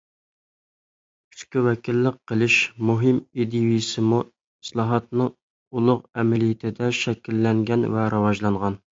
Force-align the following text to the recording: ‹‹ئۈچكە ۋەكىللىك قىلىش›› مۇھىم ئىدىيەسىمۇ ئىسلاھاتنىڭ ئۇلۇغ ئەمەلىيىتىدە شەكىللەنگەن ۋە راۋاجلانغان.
‹‹ئۈچكە 1.33 1.61
ۋەكىللىك 1.65 2.15
قىلىش›› 2.31 2.55
مۇھىم 2.89 3.19
ئىدىيەسىمۇ 3.43 4.21
ئىسلاھاتنىڭ 4.67 5.29
ئۇلۇغ 5.77 6.01
ئەمەلىيىتىدە 6.21 6.89
شەكىللەنگەن 7.01 7.85
ۋە 7.97 8.07
راۋاجلانغان. 8.15 8.79